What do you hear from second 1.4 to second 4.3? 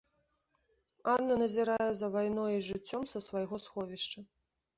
назірае за вайной і жыццём са свайго сховішча.